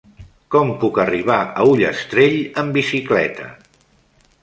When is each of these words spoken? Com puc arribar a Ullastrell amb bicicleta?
Com 0.55 0.71
puc 0.83 0.97
arribar 1.03 1.37
a 1.43 1.67
Ullastrell 1.73 2.41
amb 2.63 2.75
bicicleta? 2.81 3.51